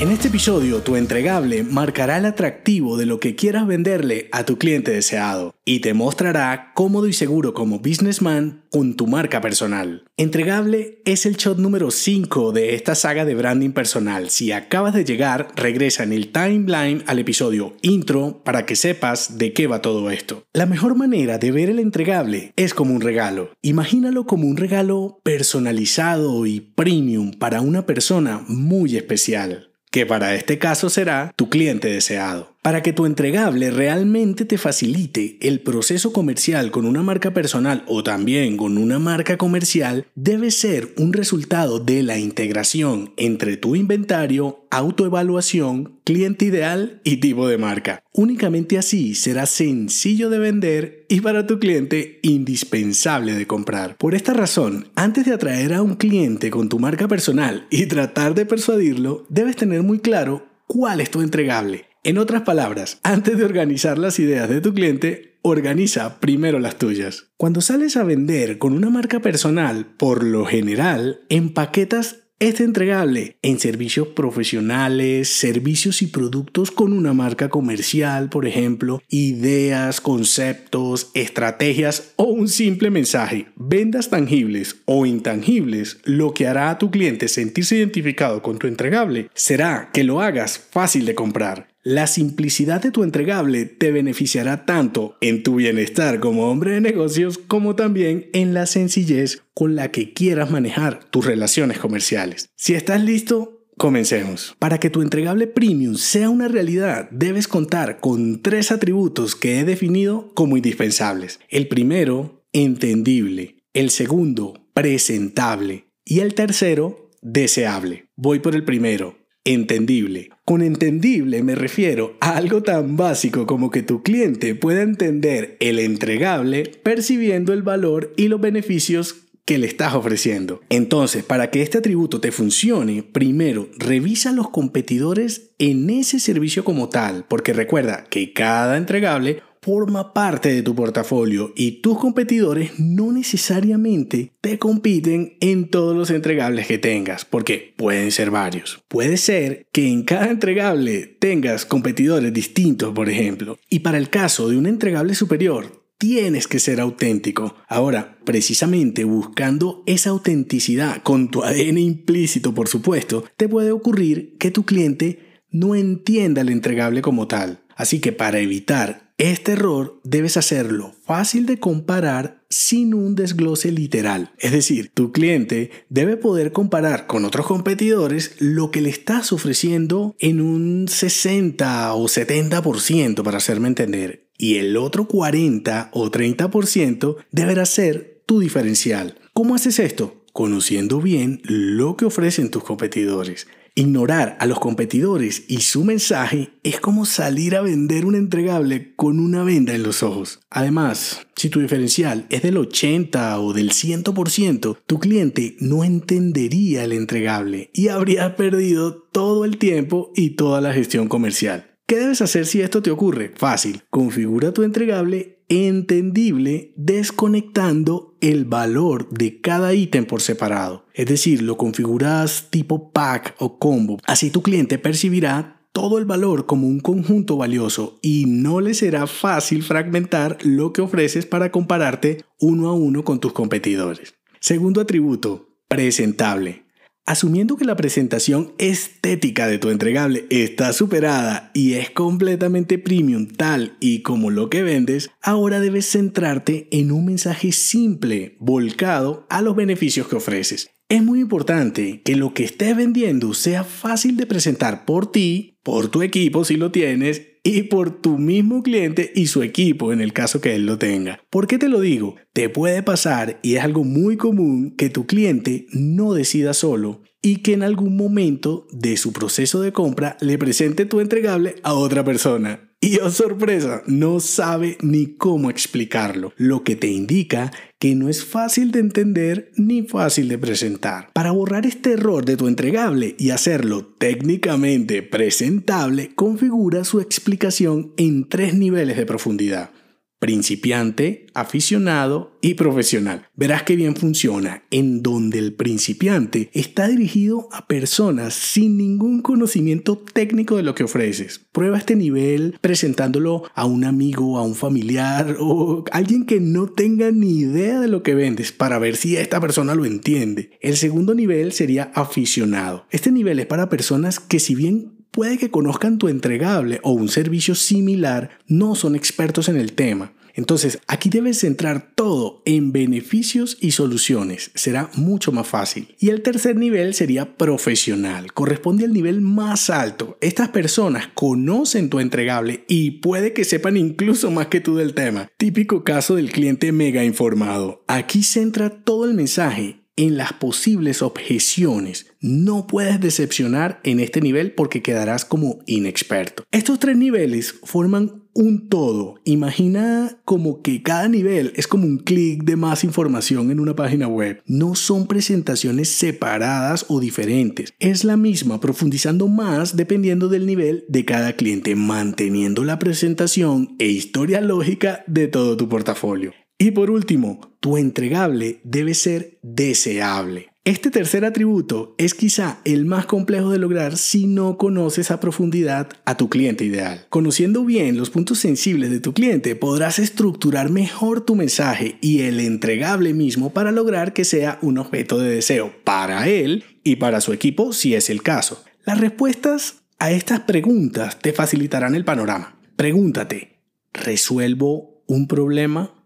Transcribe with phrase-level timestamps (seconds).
[0.00, 4.56] En este episodio, tu entregable marcará el atractivo de lo que quieras venderle a tu
[4.56, 10.04] cliente deseado y te mostrará cómodo y seguro como businessman con tu marca personal.
[10.16, 14.30] Entregable es el shot número 5 de esta saga de branding personal.
[14.30, 19.52] Si acabas de llegar, regresa en el timeline al episodio intro para que sepas de
[19.52, 20.44] qué va todo esto.
[20.54, 23.50] La mejor manera de ver el entregable es como un regalo.
[23.60, 30.58] Imagínalo como un regalo personalizado y premium para una persona muy especial que para este
[30.58, 32.52] caso será tu cliente deseado.
[32.62, 38.02] Para que tu entregable realmente te facilite el proceso comercial con una marca personal o
[38.02, 44.66] también con una marca comercial, debe ser un resultado de la integración entre tu inventario,
[44.70, 48.02] autoevaluación, cliente ideal y tipo de marca.
[48.12, 53.96] Únicamente así será sencillo de vender y para tu cliente indispensable de comprar.
[53.96, 58.34] Por esta razón, antes de atraer a un cliente con tu marca personal y tratar
[58.34, 63.44] de persuadirlo, debes tener muy claro cuál es tu entregable en otras palabras, antes de
[63.44, 67.26] organizar las ideas de tu cliente, organiza primero las tuyas.
[67.36, 73.60] Cuando sales a vender con una marca personal, por lo general, empaquetas este entregable en
[73.60, 82.24] servicios profesionales, servicios y productos con una marca comercial, por ejemplo, ideas, conceptos, estrategias o
[82.24, 83.48] un simple mensaje.
[83.56, 89.28] Vendas tangibles o intangibles, lo que hará a tu cliente sentirse identificado con tu entregable
[89.34, 91.69] será que lo hagas fácil de comprar.
[91.82, 97.38] La simplicidad de tu entregable te beneficiará tanto en tu bienestar como hombre de negocios
[97.38, 102.50] como también en la sencillez con la que quieras manejar tus relaciones comerciales.
[102.54, 104.54] Si estás listo, comencemos.
[104.58, 109.64] Para que tu entregable premium sea una realidad, debes contar con tres atributos que he
[109.64, 111.40] definido como indispensables.
[111.48, 113.56] El primero, entendible.
[113.72, 115.86] El segundo, presentable.
[116.04, 118.10] Y el tercero, deseable.
[118.16, 120.30] Voy por el primero, entendible.
[120.44, 125.78] Con entendible me refiero a algo tan básico como que tu cliente pueda entender el
[125.78, 130.60] entregable percibiendo el valor y los beneficios que le estás ofreciendo.
[130.68, 136.88] Entonces, para que este atributo te funcione, primero revisa los competidores en ese servicio como
[136.88, 143.12] tal, porque recuerda que cada entregable forma parte de tu portafolio y tus competidores no
[143.12, 148.82] necesariamente te compiten en todos los entregables que tengas, porque pueden ser varios.
[148.88, 154.48] Puede ser que en cada entregable tengas competidores distintos, por ejemplo, y para el caso
[154.48, 157.56] de un entregable superior, tienes que ser auténtico.
[157.68, 164.50] Ahora, precisamente buscando esa autenticidad con tu ADN implícito, por supuesto, te puede ocurrir que
[164.50, 167.60] tu cliente no entienda el entregable como tal.
[167.76, 174.32] Así que para evitar este error debes hacerlo fácil de comparar sin un desglose literal.
[174.38, 180.16] Es decir, tu cliente debe poder comparar con otros competidores lo que le estás ofreciendo
[180.20, 184.26] en un 60 o 70% para hacerme entender.
[184.38, 189.18] Y el otro 40 o 30% deberá ser tu diferencial.
[189.34, 190.24] ¿Cómo haces esto?
[190.32, 193.48] Conociendo bien lo que ofrecen tus competidores.
[193.74, 199.18] Ignorar a los competidores y su mensaje es como salir a vender un entregable con
[199.18, 200.40] una venda en los ojos.
[200.50, 206.92] Además, si tu diferencial es del 80 o del 100%, tu cliente no entendería el
[206.92, 211.70] entregable y habría perdido todo el tiempo y toda la gestión comercial.
[211.86, 213.32] ¿Qué debes hacer si esto te ocurre?
[213.36, 213.82] Fácil.
[213.90, 220.86] Configura tu entregable entendible desconectando el valor de cada ítem por separado.
[220.94, 223.98] Es decir, lo configuras tipo pack o combo.
[224.06, 229.06] Así tu cliente percibirá todo el valor como un conjunto valioso y no le será
[229.06, 234.14] fácil fragmentar lo que ofreces para compararte uno a uno con tus competidores.
[234.38, 236.64] Segundo atributo, presentable.
[237.06, 243.76] Asumiendo que la presentación estética de tu entregable está superada y es completamente premium tal
[243.80, 249.56] y como lo que vendes, ahora debes centrarte en un mensaje simple, volcado a los
[249.56, 250.70] beneficios que ofreces.
[250.88, 255.88] Es muy importante que lo que estés vendiendo sea fácil de presentar por ti, por
[255.88, 260.12] tu equipo si lo tienes y por tu mismo cliente y su equipo en el
[260.12, 261.22] caso que él lo tenga.
[261.30, 262.16] ¿Por qué te lo digo?
[262.32, 267.36] Te puede pasar y es algo muy común que tu cliente no decida solo y
[267.36, 272.04] que en algún momento de su proceso de compra le presente tu entregable a otra
[272.04, 272.70] persona.
[272.80, 278.24] Y oh sorpresa, no sabe ni cómo explicarlo, lo que te indica que no es
[278.24, 281.10] fácil de entender ni fácil de presentar.
[281.14, 288.28] Para borrar este error de tu entregable y hacerlo técnicamente presentable, configura su explicación en
[288.28, 289.70] tres niveles de profundidad
[290.20, 293.26] principiante, aficionado y profesional.
[293.34, 299.98] Verás que bien funciona, en donde el principiante está dirigido a personas sin ningún conocimiento
[299.98, 301.40] técnico de lo que ofreces.
[301.52, 307.10] Prueba este nivel presentándolo a un amigo, a un familiar o alguien que no tenga
[307.10, 310.50] ni idea de lo que vendes para ver si esta persona lo entiende.
[310.60, 312.86] El segundo nivel sería aficionado.
[312.90, 317.08] Este nivel es para personas que si bien puede que conozcan tu entregable o un
[317.08, 320.12] servicio similar, no son expertos en el tema.
[320.34, 324.50] Entonces, aquí debes centrar todo en beneficios y soluciones.
[324.54, 325.94] Será mucho más fácil.
[325.98, 328.32] Y el tercer nivel sería profesional.
[328.32, 330.16] Corresponde al nivel más alto.
[330.20, 335.28] Estas personas conocen tu entregable y puede que sepan incluso más que tú del tema.
[335.36, 337.82] Típico caso del cliente mega informado.
[337.86, 342.06] Aquí centra todo el mensaje en las posibles objeciones.
[342.22, 346.44] No puedes decepcionar en este nivel porque quedarás como inexperto.
[346.52, 349.16] Estos tres niveles forman un todo.
[349.24, 354.08] Imagina como que cada nivel es como un clic de más información en una página
[354.08, 354.42] web.
[354.46, 357.74] No son presentaciones separadas o diferentes.
[357.78, 363.88] Es la misma, profundizando más dependiendo del nivel de cada cliente, manteniendo la presentación e
[363.88, 366.32] historia lógica de todo tu portafolio.
[366.62, 370.50] Y por último, tu entregable debe ser deseable.
[370.62, 375.88] Este tercer atributo es quizá el más complejo de lograr si no conoces a profundidad
[376.04, 377.06] a tu cliente ideal.
[377.08, 382.38] Conociendo bien los puntos sensibles de tu cliente, podrás estructurar mejor tu mensaje y el
[382.40, 387.32] entregable mismo para lograr que sea un objeto de deseo para él y para su
[387.32, 388.62] equipo si es el caso.
[388.84, 392.60] Las respuestas a estas preguntas te facilitarán el panorama.
[392.76, 393.62] Pregúntate,
[393.94, 395.99] ¿resuelvo un problema?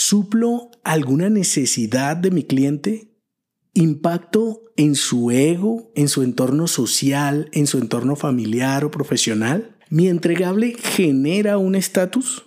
[0.00, 3.16] ¿Suplo alguna necesidad de mi cliente?
[3.74, 9.76] ¿Impacto en su ego, en su entorno social, en su entorno familiar o profesional?
[9.90, 12.46] ¿Mi entregable genera un estatus?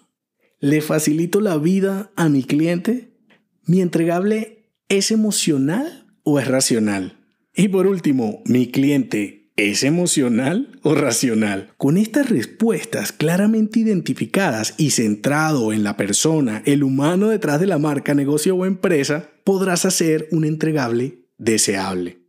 [0.62, 3.20] ¿Le facilito la vida a mi cliente?
[3.66, 7.20] ¿Mi entregable es emocional o es racional?
[7.54, 11.72] Y por último, ¿mi cliente ¿Es emocional o racional?
[11.78, 17.78] Con estas respuestas claramente identificadas y centrado en la persona, el humano detrás de la
[17.78, 22.21] marca, negocio o empresa, podrás hacer un entregable deseable.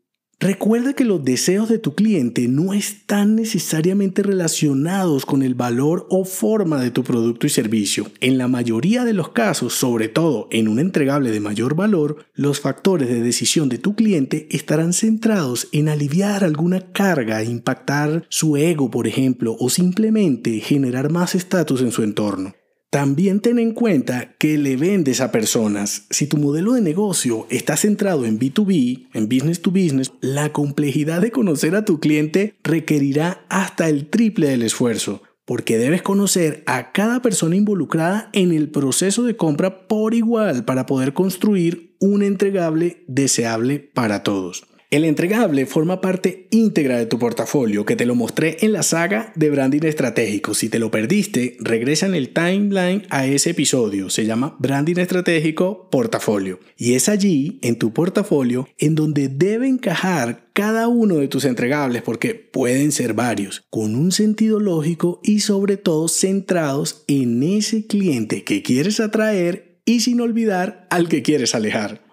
[0.42, 6.24] Recuerda que los deseos de tu cliente no están necesariamente relacionados con el valor o
[6.24, 8.10] forma de tu producto y servicio.
[8.18, 12.58] En la mayoría de los casos, sobre todo en un entregable de mayor valor, los
[12.58, 18.90] factores de decisión de tu cliente estarán centrados en aliviar alguna carga, impactar su ego,
[18.90, 22.52] por ejemplo, o simplemente generar más estatus en su entorno.
[22.92, 26.04] También ten en cuenta que le vendes a personas.
[26.10, 31.22] Si tu modelo de negocio está centrado en B2B, en business to business, la complejidad
[31.22, 36.92] de conocer a tu cliente requerirá hasta el triple del esfuerzo, porque debes conocer a
[36.92, 43.04] cada persona involucrada en el proceso de compra por igual para poder construir un entregable
[43.08, 44.64] deseable para todos.
[44.92, 49.32] El entregable forma parte íntegra de tu portafolio, que te lo mostré en la saga
[49.36, 50.52] de branding estratégico.
[50.52, 54.10] Si te lo perdiste, regresa en el timeline a ese episodio.
[54.10, 56.60] Se llama Branding Estratégico Portafolio.
[56.76, 62.02] Y es allí, en tu portafolio, en donde debe encajar cada uno de tus entregables,
[62.02, 68.44] porque pueden ser varios, con un sentido lógico y sobre todo centrados en ese cliente
[68.44, 72.11] que quieres atraer y sin olvidar al que quieres alejar.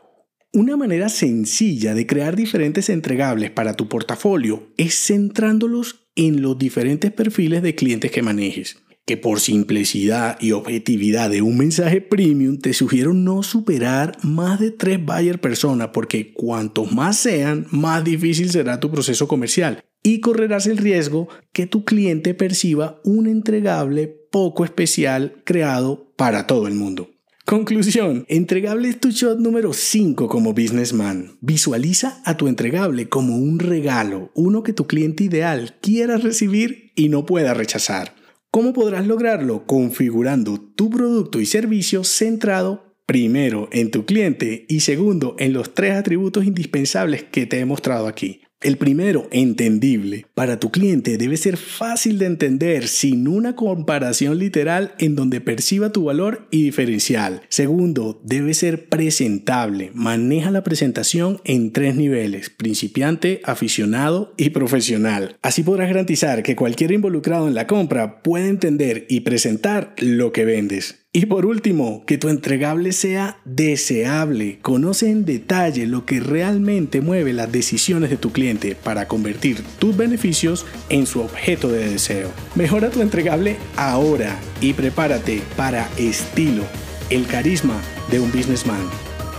[0.52, 7.12] Una manera sencilla de crear diferentes entregables para tu portafolio es centrándolos en los diferentes
[7.12, 12.74] perfiles de clientes que manejes, que por simplicidad y objetividad de un mensaje premium te
[12.74, 18.80] sugiero no superar más de tres buyer personas porque cuantos más sean, más difícil será
[18.80, 25.44] tu proceso comercial y correrás el riesgo que tu cliente perciba un entregable poco especial
[25.46, 27.12] creado para todo el mundo.
[27.50, 31.40] Conclusión, entregable tu shot número 5 como businessman.
[31.42, 37.10] Visualiza a tu entregable como un regalo, uno que tu cliente ideal quiera recibir y
[37.10, 38.14] no pueda rechazar.
[38.52, 39.66] ¿Cómo podrás lograrlo?
[39.66, 45.96] Configurando tu producto y servicio centrado primero en tu cliente y segundo en los tres
[45.96, 48.42] atributos indispensables que te he mostrado aquí.
[48.62, 50.26] El primero, entendible.
[50.34, 55.94] Para tu cliente debe ser fácil de entender sin una comparación literal en donde perciba
[55.94, 57.44] tu valor y diferencial.
[57.48, 59.92] Segundo, debe ser presentable.
[59.94, 65.38] Maneja la presentación en tres niveles, principiante, aficionado y profesional.
[65.42, 70.44] Así podrás garantizar que cualquier involucrado en la compra puede entender y presentar lo que
[70.44, 70.99] vendes.
[71.12, 74.60] Y por último, que tu entregable sea deseable.
[74.62, 79.98] Conoce en detalle lo que realmente mueve las decisiones de tu cliente para convertir tus
[79.98, 82.30] beneficios en su objeto de deseo.
[82.54, 86.62] Mejora tu entregable ahora y prepárate para estilo,
[87.10, 88.88] el carisma de un businessman.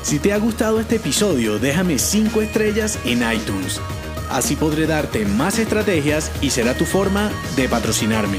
[0.02, 3.80] Si te ha gustado este episodio, déjame 5 estrellas en iTunes.
[4.28, 8.38] Así podré darte más estrategias y será tu forma de patrocinarme.